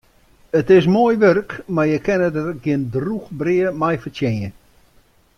[0.59, 4.49] It is moai wurk, mar je kinne der gjin drûch brea mei fertsjinje.